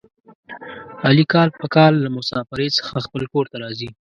[1.07, 3.89] علي کال په کال له مسافرۍ څخه خپل کورته راځي.